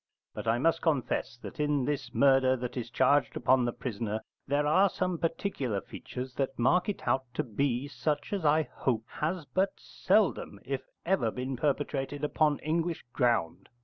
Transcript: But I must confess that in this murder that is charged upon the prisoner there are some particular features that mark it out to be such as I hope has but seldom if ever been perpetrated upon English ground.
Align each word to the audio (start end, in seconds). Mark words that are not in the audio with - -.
But 0.33 0.47
I 0.47 0.57
must 0.57 0.81
confess 0.81 1.37
that 1.43 1.59
in 1.59 1.85
this 1.85 2.11
murder 2.11 2.55
that 2.55 2.75
is 2.75 2.89
charged 2.89 3.37
upon 3.37 3.65
the 3.65 3.71
prisoner 3.71 4.21
there 4.47 4.65
are 4.65 4.89
some 4.89 5.19
particular 5.19 5.79
features 5.79 6.33
that 6.37 6.57
mark 6.57 6.89
it 6.89 7.07
out 7.07 7.25
to 7.35 7.43
be 7.43 7.87
such 7.87 8.33
as 8.33 8.43
I 8.43 8.63
hope 8.63 9.05
has 9.09 9.45
but 9.45 9.73
seldom 9.77 10.59
if 10.65 10.81
ever 11.05 11.29
been 11.29 11.55
perpetrated 11.55 12.23
upon 12.23 12.57
English 12.63 13.05
ground. 13.13 13.69